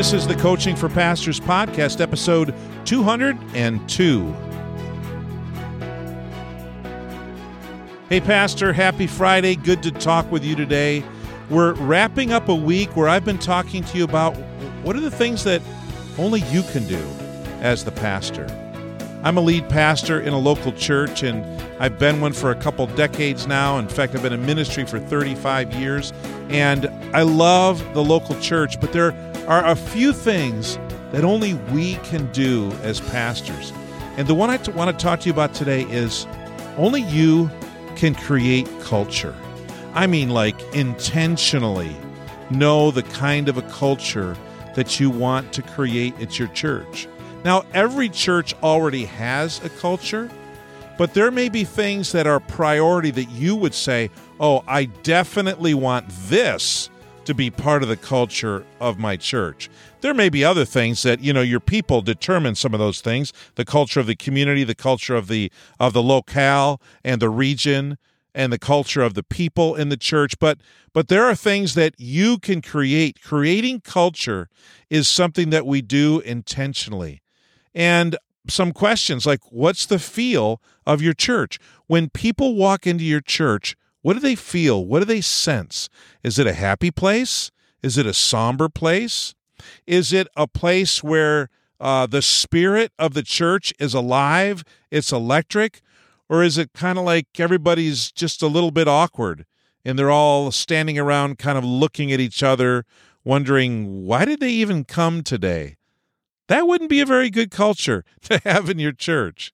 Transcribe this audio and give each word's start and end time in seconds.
This 0.00 0.14
is 0.14 0.26
the 0.26 0.34
Coaching 0.34 0.76
for 0.76 0.88
Pastors 0.88 1.38
podcast, 1.38 2.00
episode 2.00 2.54
202. 2.86 4.34
Hey, 8.08 8.20
Pastor, 8.22 8.72
happy 8.72 9.06
Friday. 9.06 9.56
Good 9.56 9.82
to 9.82 9.90
talk 9.90 10.32
with 10.32 10.42
you 10.42 10.56
today. 10.56 11.04
We're 11.50 11.74
wrapping 11.74 12.32
up 12.32 12.48
a 12.48 12.54
week 12.54 12.96
where 12.96 13.10
I've 13.10 13.26
been 13.26 13.36
talking 13.36 13.84
to 13.84 13.98
you 13.98 14.04
about 14.04 14.34
what 14.84 14.96
are 14.96 15.00
the 15.00 15.10
things 15.10 15.44
that 15.44 15.60
only 16.16 16.40
you 16.50 16.62
can 16.62 16.88
do 16.88 17.06
as 17.60 17.84
the 17.84 17.92
pastor. 17.92 18.46
I'm 19.22 19.36
a 19.36 19.42
lead 19.42 19.68
pastor 19.68 20.18
in 20.18 20.32
a 20.32 20.38
local 20.38 20.72
church, 20.72 21.22
and 21.24 21.44
I've 21.80 21.98
been 21.98 22.20
one 22.20 22.34
for 22.34 22.50
a 22.50 22.54
couple 22.54 22.86
decades 22.88 23.46
now. 23.46 23.78
In 23.78 23.88
fact, 23.88 24.14
I've 24.14 24.22
been 24.22 24.34
in 24.34 24.44
ministry 24.44 24.84
for 24.84 25.00
35 25.00 25.72
years, 25.72 26.12
and 26.50 26.86
I 27.16 27.22
love 27.22 27.82
the 27.94 28.04
local 28.04 28.38
church, 28.38 28.78
but 28.78 28.92
there 28.92 29.14
are 29.48 29.64
a 29.64 29.74
few 29.74 30.12
things 30.12 30.78
that 31.12 31.24
only 31.24 31.54
we 31.72 31.94
can 31.96 32.30
do 32.32 32.70
as 32.82 33.00
pastors. 33.00 33.72
And 34.18 34.28
the 34.28 34.34
one 34.34 34.50
I 34.50 34.58
t- 34.58 34.70
want 34.72 34.96
to 34.96 35.02
talk 35.02 35.20
to 35.20 35.26
you 35.26 35.32
about 35.32 35.54
today 35.54 35.84
is 35.84 36.26
only 36.76 37.00
you 37.00 37.50
can 37.96 38.14
create 38.14 38.68
culture. 38.80 39.34
I 39.94 40.06
mean, 40.06 40.28
like 40.28 40.60
intentionally 40.74 41.96
know 42.50 42.90
the 42.90 43.04
kind 43.04 43.48
of 43.48 43.56
a 43.56 43.62
culture 43.62 44.36
that 44.74 45.00
you 45.00 45.08
want 45.08 45.54
to 45.54 45.62
create 45.62 46.20
at 46.20 46.38
your 46.38 46.48
church. 46.48 47.08
Now, 47.42 47.64
every 47.72 48.10
church 48.10 48.54
already 48.62 49.06
has 49.06 49.64
a 49.64 49.70
culture, 49.70 50.30
but 51.00 51.14
there 51.14 51.30
may 51.30 51.48
be 51.48 51.64
things 51.64 52.12
that 52.12 52.26
are 52.26 52.40
priority 52.40 53.10
that 53.10 53.30
you 53.30 53.56
would 53.56 53.72
say, 53.72 54.10
oh, 54.38 54.62
I 54.68 54.84
definitely 54.84 55.72
want 55.72 56.04
this 56.28 56.90
to 57.24 57.32
be 57.32 57.48
part 57.48 57.82
of 57.82 57.88
the 57.88 57.96
culture 57.96 58.66
of 58.80 58.98
my 58.98 59.16
church. 59.16 59.70
There 60.02 60.12
may 60.12 60.28
be 60.28 60.44
other 60.44 60.66
things 60.66 61.02
that, 61.04 61.20
you 61.20 61.32
know, 61.32 61.40
your 61.40 61.58
people 61.58 62.02
determine 62.02 62.54
some 62.54 62.74
of 62.74 62.80
those 62.80 63.00
things, 63.00 63.32
the 63.54 63.64
culture 63.64 63.98
of 63.98 64.08
the 64.08 64.14
community, 64.14 64.62
the 64.62 64.74
culture 64.74 65.16
of 65.16 65.28
the 65.28 65.50
of 65.78 65.94
the 65.94 66.02
locale 66.02 66.82
and 67.02 67.18
the 67.18 67.30
region 67.30 67.96
and 68.34 68.52
the 68.52 68.58
culture 68.58 69.00
of 69.00 69.14
the 69.14 69.22
people 69.22 69.74
in 69.74 69.88
the 69.88 69.96
church, 69.96 70.38
but 70.38 70.58
but 70.92 71.08
there 71.08 71.24
are 71.24 71.34
things 71.34 71.72
that 71.76 71.94
you 71.96 72.38
can 72.38 72.60
create. 72.60 73.22
Creating 73.22 73.80
culture 73.80 74.50
is 74.90 75.08
something 75.08 75.48
that 75.48 75.64
we 75.64 75.80
do 75.80 76.20
intentionally. 76.20 77.22
And 77.74 78.18
some 78.50 78.72
questions 78.72 79.26
like 79.26 79.40
what's 79.50 79.86
the 79.86 79.98
feel 79.98 80.60
of 80.86 81.02
your 81.02 81.14
church? 81.14 81.58
When 81.86 82.10
people 82.10 82.54
walk 82.54 82.86
into 82.86 83.04
your 83.04 83.20
church, 83.20 83.76
what 84.02 84.14
do 84.14 84.20
they 84.20 84.34
feel? 84.34 84.84
What 84.84 85.00
do 85.00 85.04
they 85.04 85.20
sense? 85.20 85.88
Is 86.22 86.38
it 86.38 86.46
a 86.46 86.52
happy 86.52 86.90
place? 86.90 87.50
Is 87.82 87.98
it 87.98 88.06
a 88.06 88.14
somber 88.14 88.68
place? 88.68 89.34
Is 89.86 90.12
it 90.12 90.28
a 90.36 90.46
place 90.46 91.02
where 91.02 91.48
uh, 91.78 92.06
the 92.06 92.22
spirit 92.22 92.92
of 92.98 93.14
the 93.14 93.22
church 93.22 93.72
is 93.78 93.94
alive? 93.94 94.64
It's 94.90 95.12
electric? 95.12 95.80
Or 96.28 96.42
is 96.42 96.58
it 96.58 96.72
kind 96.72 96.98
of 96.98 97.04
like 97.04 97.26
everybody's 97.38 98.12
just 98.12 98.42
a 98.42 98.46
little 98.46 98.70
bit 98.70 98.86
awkward 98.86 99.46
and 99.84 99.98
they're 99.98 100.10
all 100.10 100.52
standing 100.52 100.98
around 100.98 101.38
kind 101.38 101.58
of 101.58 101.64
looking 101.64 102.12
at 102.12 102.20
each 102.20 102.42
other, 102.42 102.84
wondering, 103.24 104.04
why 104.04 104.24
did 104.24 104.40
they 104.40 104.50
even 104.50 104.84
come 104.84 105.22
today? 105.22 105.76
That 106.50 106.66
wouldn't 106.66 106.90
be 106.90 106.98
a 107.00 107.06
very 107.06 107.30
good 107.30 107.52
culture 107.52 108.04
to 108.22 108.38
have 108.38 108.68
in 108.68 108.80
your 108.80 108.90
church. 108.90 109.52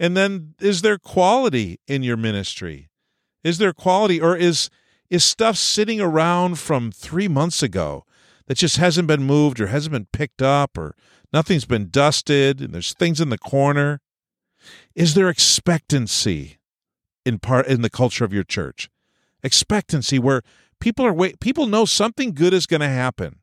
And 0.00 0.16
then, 0.16 0.54
is 0.58 0.82
there 0.82 0.98
quality 0.98 1.78
in 1.86 2.02
your 2.02 2.16
ministry? 2.16 2.90
Is 3.44 3.58
there 3.58 3.72
quality 3.72 4.20
or 4.20 4.36
is 4.36 4.68
is 5.08 5.22
stuff 5.22 5.56
sitting 5.56 6.00
around 6.00 6.58
from 6.58 6.90
3 6.90 7.28
months 7.28 7.62
ago 7.62 8.04
that 8.46 8.56
just 8.56 8.78
hasn't 8.78 9.06
been 9.06 9.22
moved 9.22 9.60
or 9.60 9.68
hasn't 9.68 9.92
been 9.92 10.08
picked 10.12 10.42
up 10.42 10.76
or 10.76 10.96
nothing's 11.32 11.66
been 11.66 11.88
dusted 11.88 12.60
and 12.60 12.74
there's 12.74 12.94
things 12.94 13.20
in 13.20 13.28
the 13.28 13.38
corner? 13.38 14.00
Is 14.96 15.14
there 15.14 15.28
expectancy 15.28 16.58
in 17.24 17.38
part 17.38 17.68
in 17.68 17.82
the 17.82 17.90
culture 17.90 18.24
of 18.24 18.32
your 18.32 18.42
church? 18.42 18.90
Expectancy 19.44 20.18
where 20.18 20.42
people 20.80 21.06
are 21.06 21.14
wait 21.14 21.38
people 21.38 21.66
know 21.66 21.84
something 21.84 22.34
good 22.34 22.52
is 22.52 22.66
going 22.66 22.80
to 22.80 22.88
happen. 22.88 23.38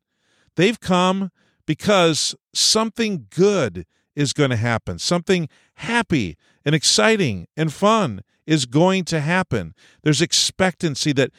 They've 0.56 0.78
come 0.78 1.30
because 1.72 2.34
something 2.52 3.26
good 3.30 3.86
is 4.14 4.34
going 4.34 4.50
to 4.50 4.56
happen. 4.56 4.98
Something 4.98 5.48
happy 5.76 6.36
and 6.66 6.74
exciting 6.74 7.46
and 7.56 7.72
fun 7.72 8.20
is 8.46 8.66
going 8.66 9.06
to 9.06 9.20
happen. 9.20 9.72
There's 10.02 10.20
expectancy 10.20 11.14
that 11.14 11.30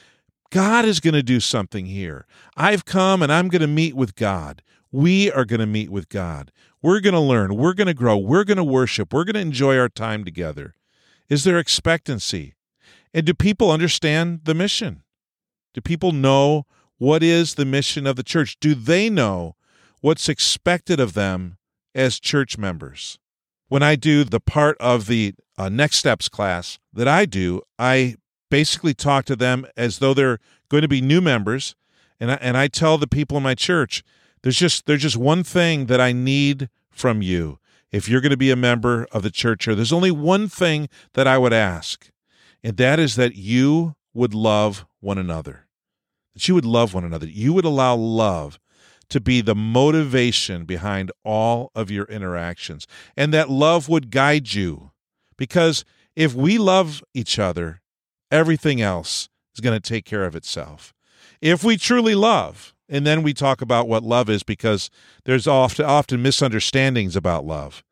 God 0.49 0.85
is 0.85 0.99
going 0.99 1.13
to 1.13 1.21
do 1.21 1.39
something 1.39 1.85
here. 1.85 2.25
I've 2.57 2.83
come 2.83 3.21
and 3.21 3.31
I'm 3.31 3.47
going 3.47 3.61
to 3.61 3.67
meet 3.67 3.95
with 3.95 4.15
God. 4.15 4.63
We 4.91 5.31
are 5.31 5.45
going 5.45 5.59
to 5.59 5.67
meet 5.67 5.91
with 5.91 6.09
God. 6.09 6.51
We're 6.81 6.99
going 6.99 7.13
to 7.13 7.19
learn. 7.19 7.55
We're 7.55 7.75
going 7.75 7.85
to 7.85 7.93
grow. 7.93 8.17
We're 8.17 8.43
going 8.43 8.57
to 8.57 8.63
worship. 8.63 9.13
We're 9.13 9.25
going 9.25 9.35
to 9.35 9.39
enjoy 9.39 9.77
our 9.77 9.87
time 9.87 10.25
together. 10.25 10.73
Is 11.29 11.43
there 11.43 11.59
expectancy? 11.59 12.55
And 13.13 13.23
do 13.23 13.35
people 13.35 13.69
understand 13.69 14.45
the 14.45 14.55
mission? 14.55 15.03
Do 15.75 15.81
people 15.81 16.11
know 16.11 16.65
what 16.97 17.21
is 17.21 17.53
the 17.53 17.65
mission 17.65 18.07
of 18.07 18.15
the 18.15 18.23
church? 18.23 18.57
Do 18.59 18.73
they 18.73 19.11
know 19.11 19.57
what's 20.03 20.27
expected 20.27 20.99
of 20.99 21.13
them 21.13 21.57
as 21.95 22.19
church 22.19 22.57
members? 22.57 23.17
When 23.69 23.81
I 23.81 23.95
do 23.95 24.25
the 24.25 24.41
part 24.41 24.75
of 24.79 25.07
the 25.07 25.33
uh, 25.57 25.69
next 25.69 25.95
steps 25.95 26.27
class 26.27 26.77
that 26.91 27.07
I 27.07 27.25
do, 27.25 27.61
I 27.79 28.17
basically 28.51 28.93
talk 28.93 29.23
to 29.25 29.35
them 29.35 29.65
as 29.77 29.99
though 29.99 30.13
they're 30.13 30.39
going 30.67 30.81
to 30.81 30.89
be 30.89 30.99
new 30.99 31.21
members, 31.21 31.73
and 32.19 32.31
I, 32.31 32.35
and 32.35 32.57
I 32.57 32.67
tell 32.67 32.97
the 32.97 33.07
people 33.07 33.37
in 33.37 33.43
my 33.43 33.55
church, 33.55 34.03
there's 34.41 34.57
just 34.57 34.85
there's 34.85 35.01
just 35.01 35.15
one 35.15 35.41
thing 35.41 35.85
that 35.85 36.01
I 36.01 36.11
need 36.11 36.69
from 36.91 37.21
you. 37.21 37.59
If 37.89 38.09
you're 38.09 38.21
going 38.21 38.31
to 38.31 38.37
be 38.37 38.51
a 38.51 38.57
member 38.57 39.07
of 39.13 39.23
the 39.23 39.31
church 39.31 39.65
here, 39.65 39.73
there's 39.73 39.93
only 39.93 40.11
one 40.11 40.49
thing 40.49 40.89
that 41.13 41.27
I 41.27 41.37
would 41.37 41.53
ask, 41.53 42.11
and 42.61 42.75
that 42.75 42.99
is 42.99 43.15
that 43.15 43.35
you 43.35 43.95
would 44.13 44.33
love 44.33 44.85
one 44.99 45.17
another. 45.17 45.65
That 46.33 46.45
you 46.49 46.55
would 46.55 46.65
love 46.65 46.93
one 46.93 47.05
another. 47.05 47.27
You 47.27 47.53
would 47.53 47.65
allow 47.65 47.95
love 47.95 48.59
to 49.09 49.19
be 49.19 49.41
the 49.41 49.55
motivation 49.55 50.65
behind 50.65 51.11
all 51.23 51.71
of 51.75 51.91
your 51.91 52.05
interactions, 52.05 52.87
and 53.15 53.33
that 53.33 53.49
love 53.49 53.89
would 53.89 54.11
guide 54.11 54.53
you 54.53 54.91
because 55.37 55.85
if 56.15 56.33
we 56.33 56.57
love 56.57 57.03
each 57.13 57.39
other, 57.39 57.81
everything 58.31 58.81
else 58.81 59.29
is 59.55 59.61
going 59.61 59.79
to 59.79 59.89
take 59.89 60.05
care 60.05 60.25
of 60.25 60.35
itself. 60.35 60.93
If 61.41 61.63
we 61.63 61.77
truly 61.77 62.15
love, 62.15 62.73
and 62.89 63.07
then 63.07 63.23
we 63.23 63.33
talk 63.33 63.61
about 63.61 63.87
what 63.87 64.03
love 64.03 64.29
is 64.29 64.43
because 64.43 64.89
there's 65.25 65.47
often, 65.47 65.85
often 65.85 66.21
misunderstandings 66.21 67.15
about 67.15 67.45
love. 67.45 67.83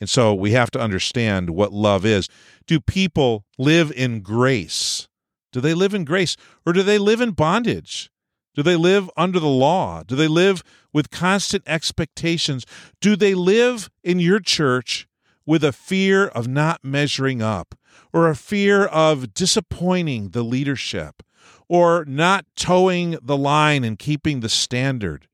And 0.00 0.08
so 0.10 0.34
we 0.34 0.52
have 0.52 0.70
to 0.72 0.80
understand 0.80 1.50
what 1.50 1.72
love 1.72 2.04
is. 2.04 2.28
Do 2.66 2.80
people 2.80 3.44
live 3.58 3.90
in 3.92 4.20
grace? 4.20 5.08
Do 5.52 5.60
they 5.60 5.74
live 5.74 5.94
in 5.94 6.04
grace 6.04 6.36
or 6.66 6.72
do 6.72 6.82
they 6.82 6.98
live 6.98 7.20
in 7.20 7.30
bondage? 7.30 8.10
Do 8.54 8.62
they 8.62 8.76
live 8.76 9.10
under 9.16 9.40
the 9.40 9.46
law? 9.46 10.02
Do 10.04 10.14
they 10.14 10.28
live 10.28 10.62
with 10.92 11.10
constant 11.10 11.64
expectations? 11.66 12.64
Do 13.00 13.16
they 13.16 13.34
live 13.34 13.90
in 14.02 14.20
your 14.20 14.40
church 14.40 15.08
with 15.44 15.64
a 15.64 15.72
fear 15.72 16.26
of 16.28 16.48
not 16.48 16.84
measuring 16.84 17.42
up, 17.42 17.74
or 18.12 18.28
a 18.28 18.36
fear 18.36 18.84
of 18.86 19.34
disappointing 19.34 20.30
the 20.30 20.42
leadership, 20.42 21.22
or 21.68 22.04
not 22.06 22.46
toeing 22.56 23.18
the 23.20 23.36
line 23.36 23.84
and 23.84 23.98
keeping 23.98 24.40
the 24.40 24.48
standard? 24.48 25.26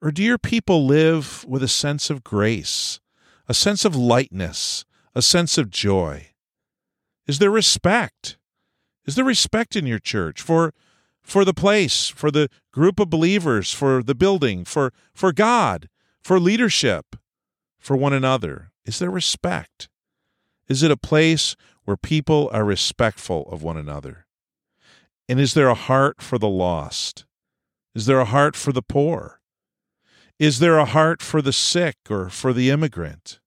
Or 0.00 0.10
do 0.10 0.22
your 0.22 0.38
people 0.38 0.84
live 0.84 1.44
with 1.46 1.62
a 1.62 1.68
sense 1.68 2.10
of 2.10 2.24
grace, 2.24 3.00
a 3.48 3.54
sense 3.54 3.84
of 3.84 3.94
lightness, 3.94 4.84
a 5.14 5.22
sense 5.22 5.56
of 5.58 5.70
joy? 5.70 6.30
Is 7.26 7.38
there 7.38 7.52
respect? 7.52 8.36
Is 9.06 9.14
there 9.14 9.24
respect 9.24 9.76
in 9.76 9.86
your 9.86 10.00
church 10.00 10.42
for 10.42 10.74
for 11.22 11.44
the 11.44 11.54
place, 11.54 12.08
for 12.08 12.30
the 12.30 12.48
group 12.72 12.98
of 12.98 13.10
believers, 13.10 13.72
for 13.72 14.02
the 14.02 14.14
building, 14.14 14.64
for 14.64 14.92
for 15.14 15.32
God, 15.32 15.88
for 16.22 16.38
leadership, 16.38 17.16
for 17.78 17.96
one 17.96 18.12
another? 18.12 18.72
Is 18.84 18.98
there 18.98 19.10
respect? 19.10 19.88
Is 20.68 20.82
it 20.82 20.90
a 20.90 20.96
place 20.96 21.56
where 21.84 21.96
people 21.96 22.48
are 22.52 22.64
respectful 22.64 23.48
of 23.50 23.62
one 23.62 23.76
another? 23.76 24.26
And 25.28 25.40
is 25.40 25.54
there 25.54 25.68
a 25.68 25.74
heart 25.74 26.20
for 26.20 26.38
the 26.38 26.48
lost? 26.48 27.24
Is 27.94 28.06
there 28.06 28.20
a 28.20 28.24
heart 28.24 28.56
for 28.56 28.72
the 28.72 28.82
poor? 28.82 29.40
Is 30.38 30.58
there 30.58 30.78
a 30.78 30.84
heart 30.84 31.22
for 31.22 31.42
the 31.42 31.52
sick 31.52 31.96
or 32.10 32.28
for 32.28 32.52
the 32.52 32.70
immigrant? 32.70 33.38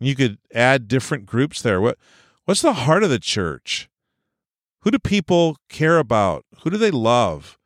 You 0.00 0.14
could 0.14 0.38
add 0.54 0.88
different 0.88 1.26
groups 1.26 1.60
there. 1.62 1.80
What 1.80 1.98
what's 2.44 2.62
the 2.62 2.72
heart 2.72 3.02
of 3.02 3.10
the 3.10 3.18
church? 3.18 3.87
Who 4.88 4.92
do 4.92 4.98
people 4.98 5.58
care 5.68 5.98
about? 5.98 6.46
Who 6.62 6.70
do 6.70 6.78
they 6.78 6.90
love? 6.90 7.58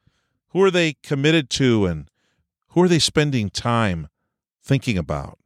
Who 0.49 0.61
are 0.65 0.73
they 0.73 0.95
committed 1.05 1.51
to 1.51 1.87
and 1.87 2.11
who 2.71 2.83
are 2.83 2.89
they 2.89 2.99
spending 2.99 3.49
time 3.49 4.09
thinking 4.61 4.99
about? 4.99 5.39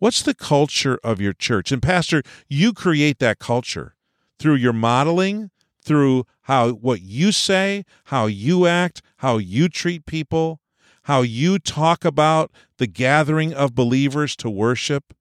What's 0.00 0.20
the 0.20 0.34
culture 0.34 0.98
of 1.02 1.18
your 1.18 1.32
church? 1.32 1.72
And 1.72 1.80
pastor, 1.80 2.22
you 2.46 2.74
create 2.74 3.20
that 3.20 3.38
culture 3.38 3.94
through 4.38 4.56
your 4.56 4.74
modeling, 4.74 5.50
through 5.82 6.26
how 6.42 6.72
what 6.72 7.00
you 7.00 7.32
say, 7.32 7.84
how 8.04 8.26
you 8.26 8.66
act, 8.66 9.00
how 9.16 9.38
you 9.38 9.70
treat 9.70 10.04
people, 10.04 10.60
how 11.04 11.22
you 11.22 11.58
talk 11.58 12.04
about 12.04 12.50
the 12.76 12.86
gathering 12.86 13.54
of 13.54 13.74
believers 13.74 14.36
to 14.36 14.50
worship, 14.50 15.14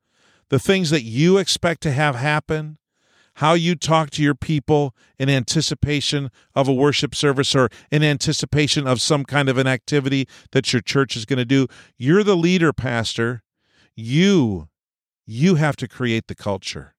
the 0.50 0.59
things 0.59 0.89
that 0.89 1.03
you 1.03 1.38
expect 1.38 1.79
to 1.83 1.94
have 1.94 2.15
happen, 2.15 2.77
how 3.36 3.54
you 3.54 3.75
talk 3.75 4.10
to 4.12 4.24
your 4.24 4.36
people 4.36 4.95
in 5.18 5.30
anticipation 5.30 6.30
of 6.54 6.68
a 6.68 6.74
worship 6.74 7.16
service 7.16 7.56
or 7.56 7.69
in 7.89 8.04
anticipation 8.04 8.88
of 8.88 9.01
some 9.01 9.24
kind 9.24 9.50
of 9.50 9.57
an 9.57 9.68
activity 9.68 10.28
that 10.51 10.74
your 10.74 10.81
church 10.81 11.16
is 11.16 11.25
going 11.25 11.38
to 11.39 11.45
do. 11.45 11.68
You're 11.98 12.24
the 12.24 12.36
leader, 12.36 12.74
pastor. 12.74 13.44
You 13.95 14.68
you 15.25 15.56
have 15.56 15.75
to 15.78 15.88
create 15.88 16.28
the 16.28 16.36
culture. 16.36 16.95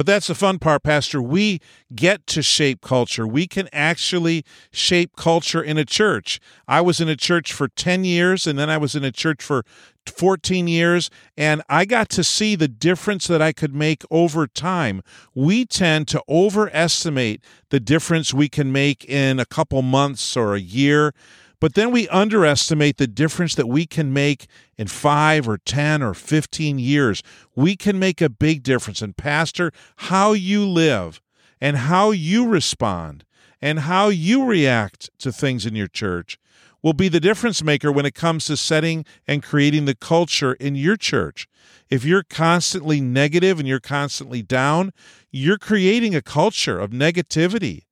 But 0.00 0.06
that's 0.06 0.28
the 0.28 0.34
fun 0.34 0.58
part, 0.58 0.82
Pastor. 0.82 1.20
We 1.20 1.60
get 1.94 2.26
to 2.28 2.40
shape 2.40 2.80
culture. 2.80 3.26
We 3.26 3.46
can 3.46 3.68
actually 3.70 4.46
shape 4.72 5.14
culture 5.14 5.62
in 5.62 5.76
a 5.76 5.84
church. 5.84 6.40
I 6.66 6.80
was 6.80 7.02
in 7.02 7.10
a 7.10 7.16
church 7.16 7.52
for 7.52 7.68
10 7.68 8.04
years, 8.04 8.46
and 8.46 8.58
then 8.58 8.70
I 8.70 8.78
was 8.78 8.94
in 8.94 9.04
a 9.04 9.12
church 9.12 9.42
for 9.42 9.62
14 10.06 10.66
years, 10.66 11.10
and 11.36 11.60
I 11.68 11.84
got 11.84 12.08
to 12.10 12.24
see 12.24 12.54
the 12.54 12.66
difference 12.66 13.26
that 13.26 13.42
I 13.42 13.52
could 13.52 13.74
make 13.74 14.02
over 14.10 14.46
time. 14.46 15.02
We 15.34 15.66
tend 15.66 16.08
to 16.08 16.22
overestimate 16.30 17.44
the 17.68 17.78
difference 17.78 18.32
we 18.32 18.48
can 18.48 18.72
make 18.72 19.04
in 19.04 19.38
a 19.38 19.44
couple 19.44 19.82
months 19.82 20.34
or 20.34 20.54
a 20.54 20.60
year. 20.60 21.12
But 21.60 21.74
then 21.74 21.90
we 21.90 22.08
underestimate 22.08 22.96
the 22.96 23.06
difference 23.06 23.54
that 23.54 23.68
we 23.68 23.86
can 23.86 24.12
make 24.12 24.46
in 24.78 24.86
five 24.86 25.46
or 25.46 25.58
10 25.58 26.02
or 26.02 26.14
15 26.14 26.78
years. 26.78 27.22
We 27.54 27.76
can 27.76 27.98
make 27.98 28.22
a 28.22 28.30
big 28.30 28.62
difference. 28.62 29.02
And, 29.02 29.16
Pastor, 29.16 29.70
how 29.96 30.32
you 30.32 30.66
live 30.66 31.20
and 31.60 31.76
how 31.76 32.10
you 32.12 32.48
respond 32.48 33.24
and 33.60 33.80
how 33.80 34.08
you 34.08 34.44
react 34.46 35.10
to 35.18 35.30
things 35.30 35.66
in 35.66 35.74
your 35.74 35.86
church 35.86 36.38
will 36.82 36.94
be 36.94 37.08
the 37.08 37.20
difference 37.20 37.62
maker 37.62 37.92
when 37.92 38.06
it 38.06 38.14
comes 38.14 38.46
to 38.46 38.56
setting 38.56 39.04
and 39.26 39.42
creating 39.42 39.84
the 39.84 39.94
culture 39.94 40.54
in 40.54 40.74
your 40.74 40.96
church. 40.96 41.46
If 41.90 42.06
you're 42.06 42.22
constantly 42.22 43.02
negative 43.02 43.58
and 43.58 43.68
you're 43.68 43.80
constantly 43.80 44.40
down, 44.40 44.92
you're 45.30 45.58
creating 45.58 46.14
a 46.14 46.22
culture 46.22 46.78
of 46.78 46.90
negativity, 46.90 47.82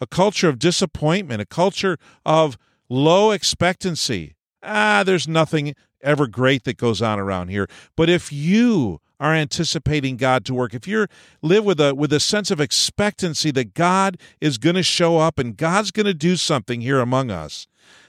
a 0.00 0.08
culture 0.08 0.48
of 0.48 0.58
disappointment, 0.58 1.40
a 1.40 1.46
culture 1.46 1.98
of 2.26 2.58
low 2.92 3.30
expectancy. 3.30 4.34
Ah, 4.62 5.02
there's 5.04 5.26
nothing 5.26 5.74
ever 6.02 6.26
great 6.26 6.64
that 6.64 6.76
goes 6.76 7.00
on 7.00 7.18
around 7.18 7.48
here. 7.48 7.66
But 7.96 8.10
if 8.10 8.32
you 8.32 9.00
are 9.18 9.34
anticipating 9.34 10.16
God 10.16 10.44
to 10.44 10.54
work, 10.54 10.74
if 10.74 10.86
you 10.86 11.06
live 11.40 11.64
with 11.64 11.80
a 11.80 11.94
with 11.94 12.12
a 12.12 12.20
sense 12.20 12.50
of 12.50 12.60
expectancy 12.60 13.50
that 13.52 13.74
God 13.74 14.18
is 14.40 14.58
going 14.58 14.76
to 14.76 14.82
show 14.82 15.18
up 15.18 15.38
and 15.38 15.56
God's 15.56 15.90
going 15.90 16.06
to 16.06 16.14
do 16.14 16.36
something 16.36 16.80
here 16.82 17.00
among 17.00 17.30
us, 17.30 17.66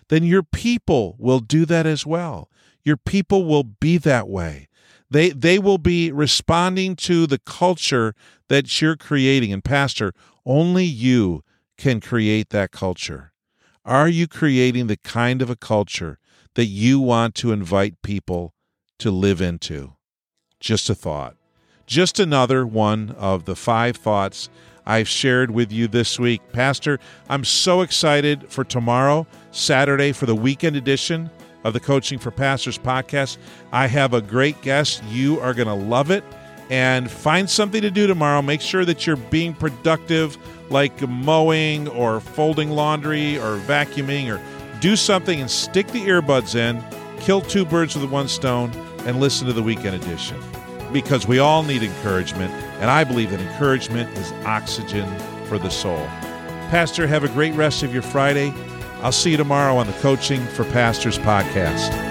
then 0.09 0.23
your 0.23 0.43
people 0.43 1.15
will 1.17 1.39
do 1.39 1.65
that 1.65 1.85
as 1.85 2.05
well. 2.05 2.49
Your 2.83 2.97
people 2.97 3.45
will 3.45 3.63
be 3.63 3.97
that 3.99 4.27
way. 4.27 4.67
They 5.09 5.29
they 5.29 5.59
will 5.59 5.77
be 5.77 6.11
responding 6.11 6.95
to 6.97 7.25
the 7.25 7.39
culture 7.39 8.13
that 8.49 8.81
you're 8.81 8.97
creating. 8.97 9.53
And 9.53 9.63
pastor, 9.63 10.13
only 10.45 10.83
you 10.83 11.43
can 11.77 12.01
create 12.01 12.49
that 12.49 12.71
culture. 12.71 13.32
Are 13.85 14.07
you 14.07 14.29
creating 14.29 14.87
the 14.87 14.95
kind 14.95 15.41
of 15.41 15.49
a 15.49 15.57
culture 15.57 16.17
that 16.55 16.67
you 16.67 17.01
want 17.01 17.35
to 17.35 17.51
invite 17.51 18.01
people 18.01 18.53
to 18.99 19.11
live 19.11 19.41
into? 19.41 19.95
Just 20.61 20.89
a 20.89 20.95
thought. 20.95 21.35
Just 21.85 22.17
another 22.17 22.65
one 22.65 23.13
of 23.17 23.43
the 23.43 23.57
five 23.57 23.97
thoughts 23.97 24.47
I've 24.85 25.09
shared 25.09 25.51
with 25.51 25.73
you 25.73 25.89
this 25.89 26.17
week. 26.17 26.41
Pastor, 26.53 26.97
I'm 27.27 27.43
so 27.43 27.81
excited 27.81 28.49
for 28.49 28.63
tomorrow, 28.63 29.27
Saturday, 29.51 30.13
for 30.13 30.27
the 30.27 30.35
weekend 30.35 30.77
edition 30.77 31.29
of 31.65 31.73
the 31.73 31.81
Coaching 31.81 32.19
for 32.19 32.31
Pastors 32.31 32.77
podcast. 32.77 33.37
I 33.73 33.87
have 33.87 34.13
a 34.13 34.21
great 34.21 34.61
guest. 34.61 35.03
You 35.09 35.41
are 35.41 35.53
going 35.53 35.67
to 35.67 35.73
love 35.73 36.09
it. 36.09 36.23
And 36.69 37.09
find 37.11 37.49
something 37.49 37.81
to 37.81 37.91
do 37.91 38.07
tomorrow. 38.07 38.41
Make 38.41 38.61
sure 38.61 38.85
that 38.85 39.05
you're 39.05 39.15
being 39.15 39.53
productive 39.53 40.37
like 40.69 41.07
mowing 41.07 41.87
or 41.89 42.19
folding 42.19 42.71
laundry 42.71 43.37
or 43.37 43.57
vacuuming 43.59 44.33
or 44.33 44.41
do 44.79 44.95
something 44.95 45.39
and 45.39 45.49
stick 45.49 45.87
the 45.87 46.01
earbuds 46.01 46.55
in, 46.55 46.83
kill 47.19 47.41
two 47.41 47.63
birds 47.63 47.95
with 47.95 48.09
one 48.09 48.27
stone, 48.27 48.71
and 49.05 49.19
listen 49.19 49.47
to 49.47 49.53
the 49.53 49.63
weekend 49.63 49.95
edition. 49.95 50.37
Because 50.91 51.27
we 51.27 51.39
all 51.39 51.63
need 51.63 51.83
encouragement, 51.83 52.51
and 52.79 52.89
I 52.89 53.03
believe 53.03 53.31
that 53.31 53.39
encouragement 53.39 54.15
is 54.17 54.31
oxygen 54.45 55.07
for 55.45 55.57
the 55.57 55.69
soul. 55.69 56.05
Pastor, 56.69 57.07
have 57.07 57.23
a 57.23 57.29
great 57.29 57.53
rest 57.53 57.83
of 57.83 57.93
your 57.93 58.03
Friday. 58.03 58.53
I'll 59.01 59.11
see 59.11 59.31
you 59.31 59.37
tomorrow 59.37 59.77
on 59.77 59.87
the 59.87 59.93
Coaching 59.93 60.45
for 60.47 60.65
Pastors 60.65 61.17
podcast. 61.19 62.02